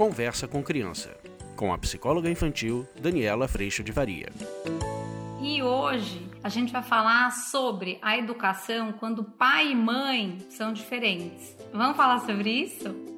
[0.00, 1.14] Conversa com Criança,
[1.54, 4.30] com a psicóloga infantil Daniela Freixo de Varia.
[5.42, 11.54] E hoje a gente vai falar sobre a educação quando pai e mãe são diferentes.
[11.70, 13.09] Vamos falar sobre isso?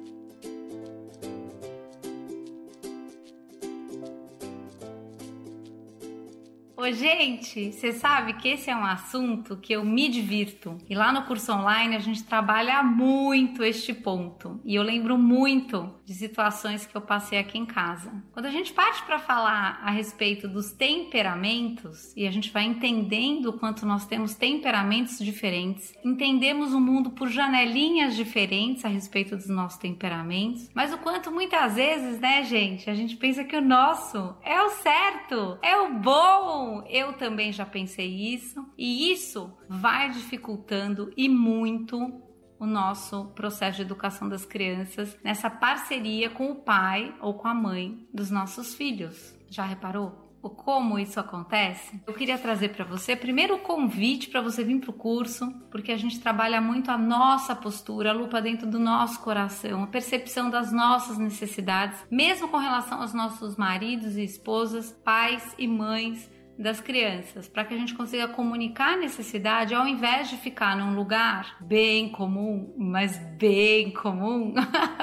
[6.83, 10.77] Ô, gente, você sabe que esse é um assunto que eu me divirto.
[10.89, 14.59] E lá no curso online a gente trabalha muito este ponto.
[14.65, 18.11] E eu lembro muito de situações que eu passei aqui em casa.
[18.33, 23.45] Quando a gente parte para falar a respeito dos temperamentos e a gente vai entendendo
[23.45, 29.47] o quanto nós temos temperamentos diferentes, entendemos o mundo por janelinhas diferentes a respeito dos
[29.47, 34.35] nossos temperamentos, mas o quanto muitas vezes, né, gente, a gente pensa que o nosso
[34.43, 41.11] é o certo, é o bom eu também já pensei isso, e isso vai dificultando
[41.15, 42.21] e muito
[42.57, 47.53] o nosso processo de educação das crianças nessa parceria com o pai ou com a
[47.53, 49.37] mãe dos nossos filhos.
[49.49, 50.23] Já reparou?
[50.43, 54.77] o como isso acontece, eu queria trazer para você primeiro o convite para você vir
[54.81, 58.77] para o curso, porque a gente trabalha muito a nossa postura, a lupa dentro do
[58.77, 64.91] nosso coração, a percepção das nossas necessidades, mesmo com relação aos nossos maridos e esposas,
[64.91, 70.29] pais e mães das crianças, para que a gente consiga comunicar a necessidade ao invés
[70.29, 74.53] de ficar num lugar bem comum, mas bem comum,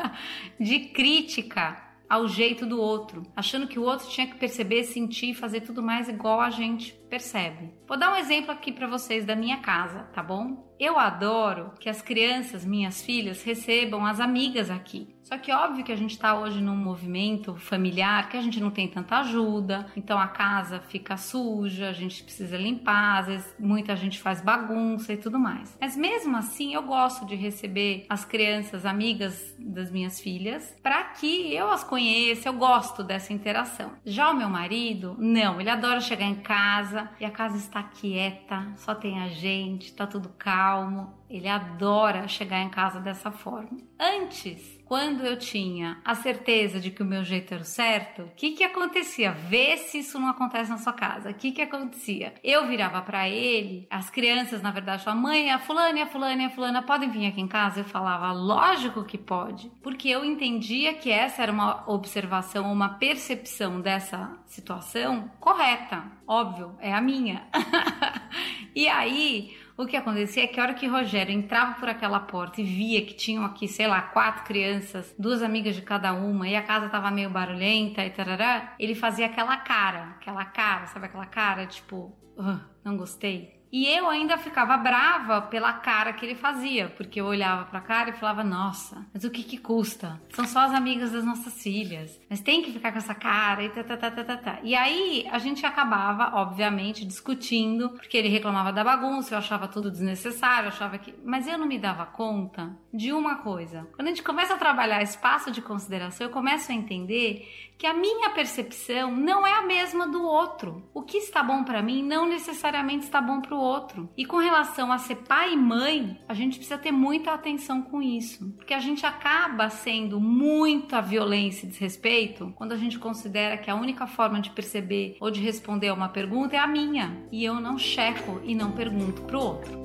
[0.61, 5.61] de crítica ao jeito do outro, achando que o outro tinha que perceber, sentir fazer
[5.61, 7.75] tudo mais igual a gente percebe.
[7.87, 10.71] Vou dar um exemplo aqui para vocês da minha casa, tá bom?
[10.79, 15.15] Eu adoro que as crianças, minhas filhas, recebam as amigas aqui.
[15.23, 18.71] Só que óbvio que a gente está hoje num movimento familiar que a gente não
[18.71, 23.95] tem tanta ajuda, então a casa fica suja, a gente precisa limpar, às vezes muita
[23.95, 25.77] gente faz bagunça e tudo mais.
[25.81, 31.55] Mas mesmo assim, eu gosto de receber as crianças amigas das minhas filhas para que
[31.55, 33.93] eu as conheça, eu gosto dessa interação.
[34.05, 38.73] Já o meu marido, não, ele adora chegar em casa e a casa está quieta,
[38.77, 41.15] só tem a gente, tá tudo calmo.
[41.29, 43.79] Ele adora chegar em casa dessa forma.
[43.99, 48.31] Antes, quando eu tinha a certeza de que o meu jeito era o certo, o
[48.35, 49.31] que que acontecia?
[49.31, 51.31] Vê se isso não acontece na sua casa.
[51.31, 52.35] O que que acontecia?
[52.43, 56.51] Eu virava para ele, as crianças, na verdade, falavam: "Mãe, a fulana, a fulana, a
[56.51, 61.09] fulana podem vir aqui em casa?" Eu falava: "Lógico que pode", porque eu entendia que
[61.09, 66.03] essa era uma observação, uma percepção dessa situação correta.
[66.27, 67.47] Óbvio, é a minha.
[68.75, 72.61] e aí, o que acontecia é que a hora que Rogério entrava por aquela porta
[72.61, 76.55] e via que tinham aqui, sei lá, quatro crianças, duas amigas de cada uma, e
[76.55, 81.25] a casa tava meio barulhenta e tarará, ele fazia aquela cara, aquela cara, sabe aquela
[81.25, 83.60] cara, tipo, uh, não gostei.
[83.73, 88.11] E eu ainda ficava brava pela cara que ele fazia, porque eu olhava pra cara
[88.11, 90.21] e falava: Nossa, mas o que que custa?
[90.31, 93.69] São só as amigas das nossas filhas, mas tem que ficar com essa cara e
[93.69, 94.59] tá, tá, tá, tá, tá, tá.
[94.63, 99.91] E aí a gente acabava, obviamente, discutindo, porque ele reclamava da bagunça, eu achava tudo
[99.91, 101.15] desnecessário, achava que.
[101.25, 103.89] Mas eu não me dava conta de uma coisa.
[103.95, 107.95] Quando a gente começa a trabalhar espaço de consideração, eu começo a entender que a
[107.95, 110.87] minha percepção não é a mesma do outro.
[110.93, 114.09] O que está bom para mim não necessariamente está bom para outro.
[114.17, 118.01] E com relação a ser pai e mãe, a gente precisa ter muita atenção com
[118.01, 123.71] isso, porque a gente acaba sendo muita violência e desrespeito quando a gente considera que
[123.71, 127.45] a única forma de perceber ou de responder a uma pergunta é a minha, e
[127.45, 129.81] eu não checo e não pergunto pro outro.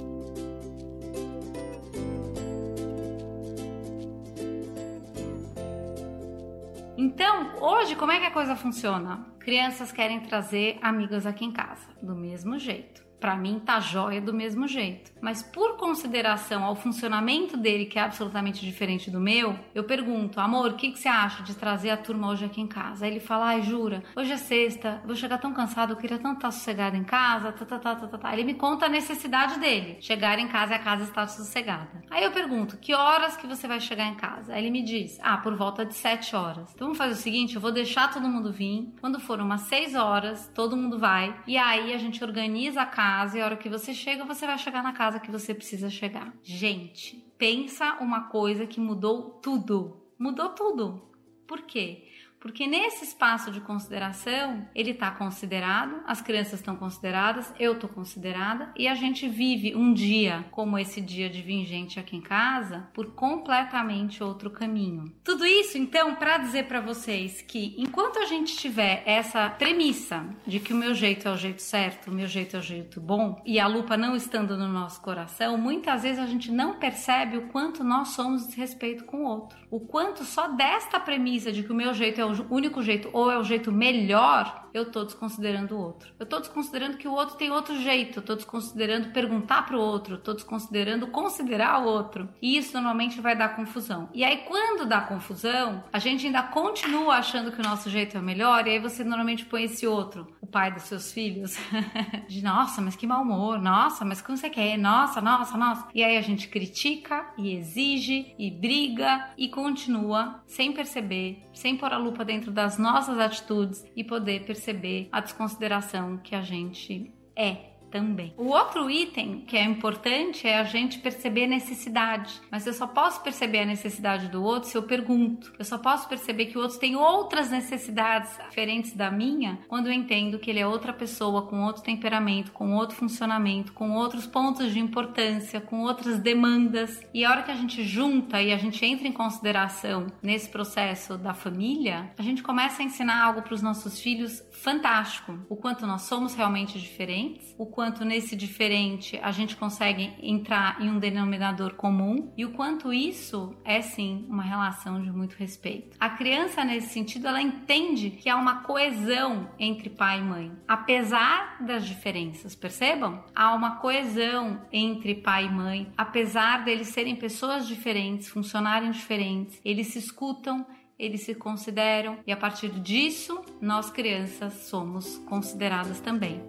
[6.98, 9.35] Então, hoje, como é que a coisa funciona?
[9.46, 14.32] Crianças querem trazer amigas aqui em casa, do mesmo jeito para mim tá jóia do
[14.32, 15.12] mesmo jeito.
[15.20, 20.72] Mas por consideração ao funcionamento dele, que é absolutamente diferente do meu, eu pergunto, amor,
[20.72, 23.04] o que, que você acha de trazer a turma hoje aqui em casa?
[23.04, 26.36] Aí ele fala, ai, jura, hoje é sexta, vou chegar tão cansado, eu queria tanto
[26.36, 28.34] estar sossegado em casa, tá, tá, tá, tá, tá, tá.
[28.34, 32.04] Ele me conta a necessidade dele, chegar em casa e a casa estar sossegada.
[32.12, 34.54] Aí eu pergunto, que horas que você vai chegar em casa?
[34.54, 36.72] Aí ele me diz, ah, por volta de sete horas.
[36.76, 39.96] Então vamos fazer o seguinte, eu vou deixar todo mundo vir, quando for umas seis
[39.96, 43.70] horas, todo mundo vai, e aí a gente organiza a casa e a hora que
[43.70, 46.34] você chega, você vai chegar na casa que você precisa chegar.
[46.44, 50.02] Gente, pensa uma coisa que mudou tudo.
[50.18, 51.02] Mudou tudo.
[51.46, 52.08] Por quê?
[52.46, 58.72] Porque nesse espaço de consideração, ele está considerado, as crianças estão consideradas, eu estou considerada
[58.78, 62.88] e a gente vive um dia como esse dia de vir gente aqui em casa
[62.94, 65.12] por completamente outro caminho.
[65.24, 70.60] Tudo isso, então, para dizer para vocês que enquanto a gente tiver essa premissa de
[70.60, 73.42] que o meu jeito é o jeito certo, o meu jeito é o jeito bom
[73.44, 77.48] e a lupa não estando no nosso coração, muitas vezes a gente não percebe o
[77.48, 79.58] quanto nós somos desrespeito com o outro.
[79.72, 83.32] O quanto só desta premissa de que o meu jeito é o único jeito ou
[83.32, 86.14] é o jeito melhor, eu tô desconsiderando o outro.
[86.20, 90.18] Eu tô desconsiderando que o outro tem outro jeito, eu tô desconsiderando perguntar pro outro,
[90.18, 92.30] tô desconsiderando considerar o outro.
[92.42, 94.10] E isso normalmente vai dar confusão.
[94.14, 98.20] E aí quando dá confusão, a gente ainda continua achando que o nosso jeito é
[98.20, 101.58] o melhor, e aí você normalmente põe esse outro, o pai dos seus filhos,
[102.28, 104.78] de nossa, mas que mau humor, nossa, mas como você quer?
[104.78, 105.88] Nossa, nossa, nossa.
[105.94, 111.94] E aí a gente critica e exige e briga e continua sem perceber, sem pôr
[111.94, 114.65] a lupa dentro das nossas atitudes e poder perceber
[115.12, 118.34] a desconsideração que a gente é também.
[118.36, 123.24] O outro item que é importante é a gente perceber necessidade, mas eu só posso
[123.24, 125.54] perceber a necessidade do outro se eu pergunto.
[125.58, 129.94] Eu só posso perceber que o outro tem outras necessidades diferentes da minha quando eu
[129.94, 134.74] entendo que ele é outra pessoa com outro temperamento, com outro funcionamento, com outros pontos
[134.74, 137.00] de importância, com outras demandas.
[137.14, 141.18] E a hora que a gente junta e a gente entra em consideração nesse processo
[141.18, 145.40] da família, a gente começa a ensinar algo para os nossos filhos fantástico.
[145.48, 150.90] O quanto nós somos realmente diferentes, o quanto nesse diferente a gente consegue entrar em
[150.90, 155.98] um denominador comum e o quanto isso é sim uma relação de muito respeito.
[156.00, 161.64] A criança nesse sentido ela entende que há uma coesão entre pai e mãe, apesar
[161.64, 163.24] das diferenças, percebam?
[163.36, 169.88] Há uma coesão entre pai e mãe, apesar deles serem pessoas diferentes, funcionarem diferentes, eles
[169.88, 170.66] se escutam
[170.98, 176.42] eles se consideram e a partir disso nós crianças somos consideradas também.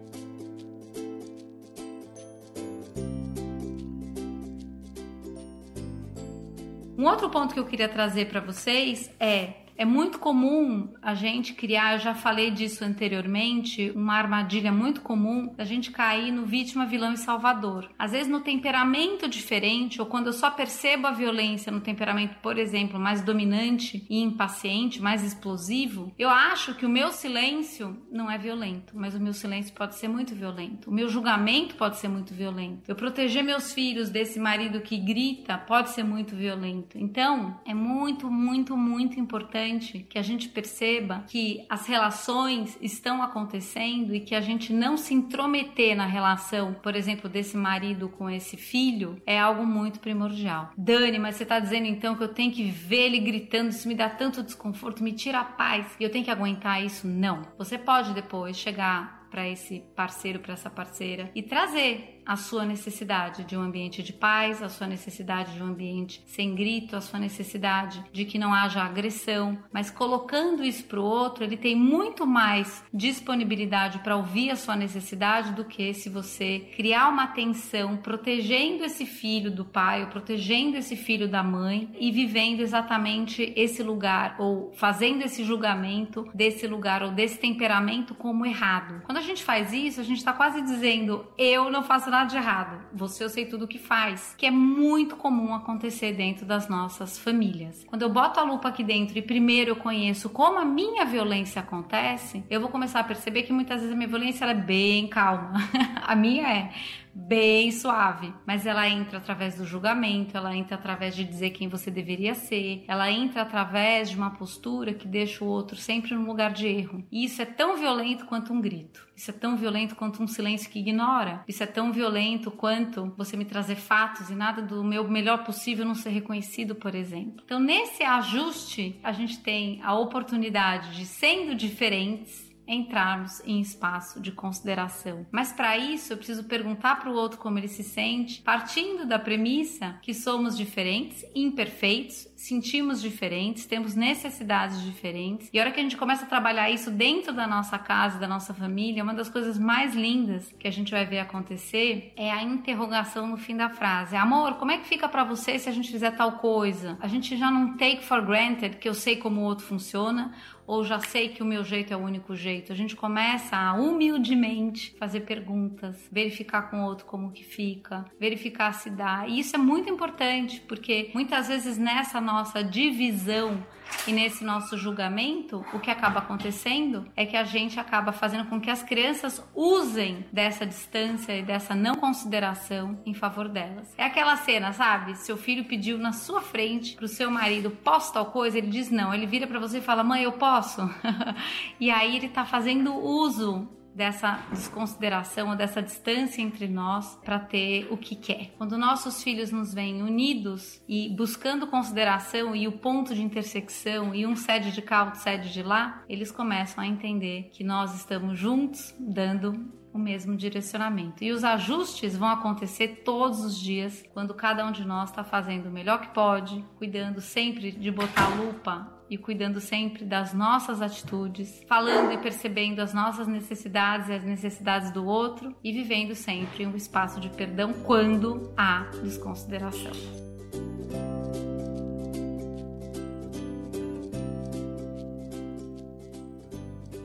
[6.96, 11.54] Um outro ponto que eu queria trazer para vocês é é muito comum a gente
[11.54, 16.86] criar, eu já falei disso anteriormente, uma armadilha muito comum da gente cair no vítima,
[16.86, 17.90] vilão e salvador.
[17.98, 22.58] Às vezes no temperamento diferente, ou quando eu só percebo a violência no temperamento, por
[22.58, 28.38] exemplo, mais dominante e impaciente, mais explosivo, eu acho que o meu silêncio não é
[28.38, 30.90] violento, mas o meu silêncio pode ser muito violento.
[30.90, 32.88] O meu julgamento pode ser muito violento.
[32.88, 36.98] Eu proteger meus filhos desse marido que grita pode ser muito violento.
[36.98, 43.22] Então, é muito, muito, muito importante importante que a gente perceba que as relações estão
[43.22, 48.30] acontecendo e que a gente não se intrometer na relação, por exemplo, desse marido com
[48.30, 50.70] esse filho, é algo muito primordial.
[50.76, 53.94] Dani, mas você está dizendo então que eu tenho que ver ele gritando, isso me
[53.94, 57.06] dá tanto desconforto, me tira a paz e eu tenho que aguentar isso?
[57.06, 57.42] Não.
[57.58, 63.44] Você pode depois chegar para esse parceiro, para essa parceira e trazer a sua necessidade
[63.44, 67.20] de um ambiente de paz, a sua necessidade de um ambiente sem grito, a sua
[67.20, 72.26] necessidade de que não haja agressão, mas colocando isso para o outro, ele tem muito
[72.26, 78.84] mais disponibilidade para ouvir a sua necessidade do que se você criar uma tensão protegendo
[78.84, 84.36] esse filho do pai ou protegendo esse filho da mãe e vivendo exatamente esse lugar
[84.38, 89.02] ou fazendo esse julgamento desse lugar ou desse temperamento como errado.
[89.04, 92.30] Quando a gente faz isso, a gente está quase dizendo eu não faço nada nada
[92.30, 92.80] de errado.
[92.92, 97.18] Você eu sei tudo o que faz, que é muito comum acontecer dentro das nossas
[97.18, 97.84] famílias.
[97.84, 101.60] Quando eu boto a lupa aqui dentro e primeiro eu conheço como a minha violência
[101.60, 105.52] acontece, eu vou começar a perceber que muitas vezes a minha violência é bem calma.
[106.02, 106.70] a minha é
[107.16, 111.90] bem suave, mas ela entra através do julgamento, ela entra através de dizer quem você
[111.90, 116.52] deveria ser, ela entra através de uma postura que deixa o outro sempre no lugar
[116.52, 117.04] de erro.
[117.10, 119.06] E isso é tão violento quanto um grito.
[119.16, 121.42] Isso é tão violento quanto um silêncio que ignora.
[121.48, 125.86] Isso é tão violento quanto você me trazer fatos e nada do meu melhor possível
[125.86, 127.42] não ser reconhecido, por exemplo.
[127.44, 134.32] Então, nesse ajuste, a gente tem a oportunidade de, sendo diferentes, entrarmos em espaço de
[134.32, 135.26] consideração.
[135.30, 139.18] Mas para isso eu preciso perguntar para o outro como ele se sente, partindo da
[139.18, 145.48] premissa que somos diferentes, imperfeitos, sentimos diferentes, temos necessidades diferentes.
[145.52, 148.28] E a hora que a gente começa a trabalhar isso dentro da nossa casa, da
[148.28, 152.42] nossa família, uma das coisas mais lindas que a gente vai ver acontecer é a
[152.42, 154.16] interrogação no fim da frase.
[154.16, 156.96] Amor, como é que fica para você se a gente fizer tal coisa?
[157.00, 160.34] A gente já não take for granted que eu sei como o outro funciona
[160.66, 162.72] ou já sei que o meu jeito é o único jeito.
[162.72, 168.72] A gente começa a humildemente fazer perguntas, verificar com o outro como que fica, verificar
[168.72, 169.26] se dá.
[169.28, 173.64] E isso é muito importante, porque muitas vezes nessa nossa divisão
[174.06, 178.60] E nesse nosso julgamento, o que acaba acontecendo é que a gente acaba fazendo com
[178.60, 183.92] que as crianças usem dessa distância e dessa não consideração em favor delas.
[183.98, 185.16] É aquela cena, sabe?
[185.16, 188.58] Seu filho pediu na sua frente pro seu marido, posso tal coisa?
[188.58, 189.12] Ele diz não.
[189.12, 190.88] Ele vira para você e fala, mãe, eu posso?
[191.80, 197.88] e aí ele tá fazendo uso dessa desconsideração ou dessa distância entre nós para ter
[197.90, 198.52] o que quer.
[198.58, 204.26] Quando nossos filhos nos veem unidos e buscando consideração e o ponto de intersecção e
[204.26, 208.38] um cede de cá, outro cede de lá, eles começam a entender que nós estamos
[208.38, 211.24] juntos dando o mesmo direcionamento.
[211.24, 215.70] E os ajustes vão acontecer todos os dias, quando cada um de nós está fazendo
[215.70, 221.62] o melhor que pode, cuidando sempre de botar lupa e cuidando sempre das nossas atitudes,
[221.68, 226.76] falando e percebendo as nossas necessidades e as necessidades do outro e vivendo sempre um
[226.76, 230.35] espaço de perdão quando há desconsideração.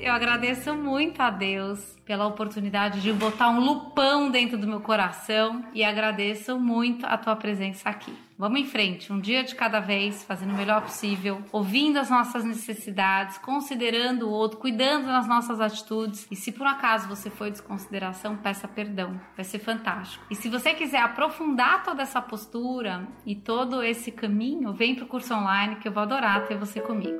[0.02, 5.64] Eu agradeço muito a Deus pela oportunidade de botar um lupão dentro do meu coração
[5.76, 8.12] e agradeço muito a tua presença aqui.
[8.36, 12.44] Vamos em frente, um dia de cada vez, fazendo o melhor possível, ouvindo as nossas
[12.44, 16.28] necessidades, considerando o outro, cuidando das nossas atitudes.
[16.32, 19.22] E se por acaso você foi desconsideração, peça perdão.
[19.36, 20.26] Vai ser fantástico.
[20.32, 25.08] E se você quiser aprofundar toda essa postura e todo esse caminho, vem para o
[25.08, 27.20] curso online que eu vou adorar ter você comigo.